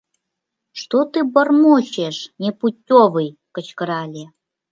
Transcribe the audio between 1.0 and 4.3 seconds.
ты бормочешь, непутёвый!— кычкырале.